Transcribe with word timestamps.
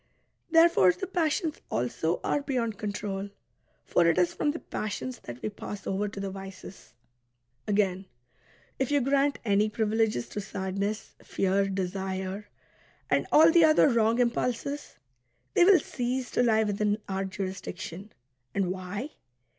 Therefore 0.49 0.91
the 0.93 1.05
passions 1.05 1.61
also 1.69 2.19
are 2.23 2.41
beyond 2.41 2.79
control; 2.79 3.29
for 3.85 4.07
it 4.07 4.17
is 4.17 4.33
from 4.33 4.49
the 4.49 4.57
passions 4.57 5.19
that 5.25 5.39
we 5.43 5.49
pass 5.49 5.85
over 5.85 6.07
to 6.07 6.19
the 6.19 6.31
vices. 6.31 6.93
Again, 7.67 8.07
if 8.79 8.89
you 8.89 8.99
grant 8.99 9.37
any 9.45 9.69
privileges 9.69 10.27
to 10.29 10.41
sadness, 10.41 11.13
fear, 11.23 11.69
desire, 11.69 12.49
and 13.11 13.27
all 13.31 13.51
the 13.51 13.63
other 13.63 13.89
wrong 13.89 14.17
impulses, 14.17 14.97
they 15.53 15.63
will 15.65 15.77
cease 15.79 16.31
to 16.31 16.41
lie 16.41 16.63
within 16.63 16.97
our 17.07 17.23
jurisdiction. 17.23 18.11
And 18.55 18.71
why? 18.71 19.11